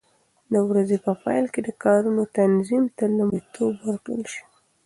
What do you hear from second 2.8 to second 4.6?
ته لومړیتوب ورکړل شي.